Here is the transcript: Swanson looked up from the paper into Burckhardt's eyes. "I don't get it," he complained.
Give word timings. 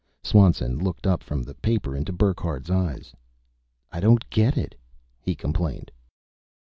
Swanson 0.23 0.79
looked 0.79 1.05
up 1.05 1.21
from 1.21 1.43
the 1.43 1.53
paper 1.53 1.95
into 1.95 2.11
Burckhardt's 2.11 2.71
eyes. 2.71 3.13
"I 3.91 3.99
don't 3.99 4.27
get 4.31 4.57
it," 4.57 4.73
he 5.19 5.35
complained. 5.35 5.91